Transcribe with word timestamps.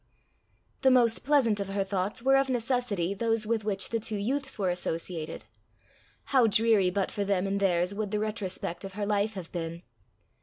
The 0.81 0.89
most 0.89 1.23
pleasant 1.23 1.59
of 1.59 1.69
her 1.69 1.83
thoughts 1.83 2.23
were 2.23 2.35
of 2.35 2.49
necessity 2.49 3.13
those 3.13 3.45
with 3.45 3.63
which 3.63 3.89
the 3.89 3.99
two 3.99 4.15
youths 4.17 4.57
were 4.57 4.71
associated. 4.71 5.45
How 6.23 6.47
dreary 6.47 6.89
but 6.89 7.11
for 7.11 7.23
them 7.23 7.45
and 7.45 7.59
theirs 7.59 7.93
would 7.93 8.09
the 8.09 8.17
retrospect 8.17 8.83
of 8.83 8.93
her 8.93 9.05
life 9.05 9.35
have 9.35 9.51
been! 9.51 9.83